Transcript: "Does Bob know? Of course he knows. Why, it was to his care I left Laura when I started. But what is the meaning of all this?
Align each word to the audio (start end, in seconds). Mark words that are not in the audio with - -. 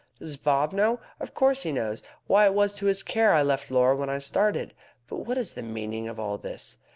"Does 0.17 0.35
Bob 0.35 0.73
know? 0.73 0.99
Of 1.19 1.35
course 1.35 1.61
he 1.61 1.71
knows. 1.71 2.01
Why, 2.25 2.45
it 2.47 2.55
was 2.55 2.73
to 2.77 2.87
his 2.87 3.03
care 3.03 3.33
I 3.33 3.43
left 3.43 3.69
Laura 3.69 3.95
when 3.95 4.09
I 4.09 4.17
started. 4.17 4.73
But 5.07 5.27
what 5.27 5.37
is 5.37 5.53
the 5.53 5.61
meaning 5.61 6.07
of 6.07 6.19
all 6.19 6.39
this? 6.39 6.77